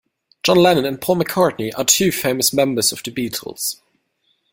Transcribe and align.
John 0.41 0.57
Lennon 0.57 0.85
and 0.85 0.99
Paul 0.99 1.17
McCartney 1.17 1.71
are 1.77 1.83
two 1.85 2.11
famous 2.11 2.51
members 2.51 2.91
of 2.91 3.03
the 3.03 3.11
Beatles. 3.11 3.81